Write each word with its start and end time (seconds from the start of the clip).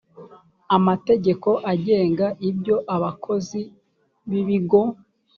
amategeko 0.77 1.49
agenga 1.71 2.27
ibyo 2.49 2.75
abakozi 2.95 3.61
b 4.29 4.31
ibigo 4.41 4.81